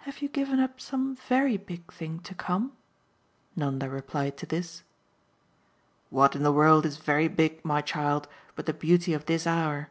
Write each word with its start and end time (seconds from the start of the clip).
"Have 0.00 0.20
you 0.20 0.28
given 0.28 0.60
up 0.60 0.78
some 0.78 1.16
VERY 1.16 1.56
big 1.56 1.90
thing 1.90 2.18
to 2.20 2.34
come?" 2.34 2.72
Nanda 3.56 3.88
replied 3.88 4.36
to 4.36 4.44
this. 4.44 4.82
"What 6.10 6.36
in 6.36 6.42
the 6.42 6.52
world 6.52 6.84
is 6.84 6.98
very 6.98 7.28
big, 7.28 7.64
my 7.64 7.80
child, 7.80 8.28
but 8.56 8.66
the 8.66 8.74
beauty 8.74 9.14
of 9.14 9.24
this 9.24 9.46
hour? 9.46 9.88